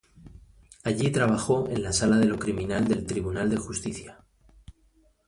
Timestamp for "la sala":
1.83-2.17